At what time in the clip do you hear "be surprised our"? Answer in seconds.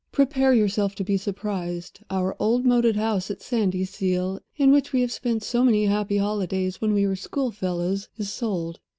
1.03-2.35